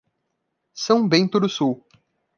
São 0.73 1.07
Bento 1.07 1.39
do 1.39 1.47
Sul 1.47 1.85